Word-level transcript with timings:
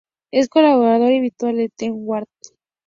Es 0.31 0.49
colaborador 0.49 1.13
habitual 1.15 1.57
de 1.57 1.69
"The 1.69 1.91
Guardian. 1.91 2.57